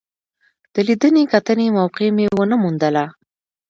د 0.73 0.75
لیدنې 0.87 1.23
کتنې 1.33 1.67
موقع 1.77 2.07
مې 2.15 2.25
ونه 2.37 2.55
موندله. 2.63 3.05